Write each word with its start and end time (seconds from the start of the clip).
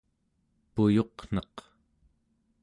puyuqneq 0.73 1.55